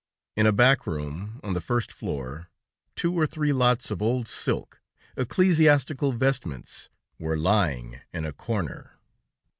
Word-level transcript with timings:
In 0.35 0.47
a 0.47 0.51
back 0.51 0.87
room, 0.87 1.39
on 1.43 1.53
the 1.53 1.61
first 1.61 1.91
floor, 1.93 2.49
two 2.95 3.13
or 3.13 3.27
three 3.27 3.53
lots 3.53 3.91
of 3.91 4.01
old 4.01 4.27
silk, 4.27 4.81
ecclesiastical 5.15 6.11
vestments, 6.11 6.89
were 7.19 7.37
lying 7.37 8.01
in 8.11 8.25
a 8.25 8.33
corner. 8.33 8.95